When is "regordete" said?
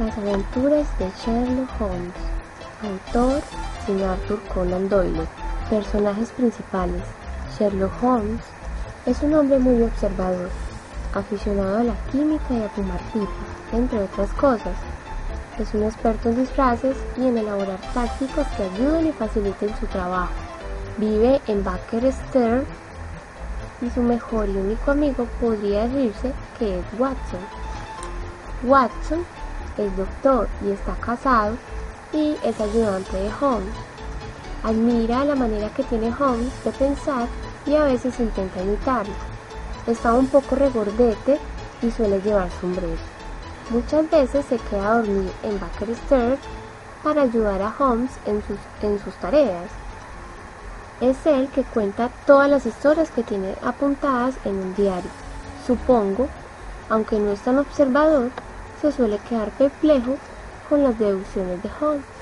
40.54-41.38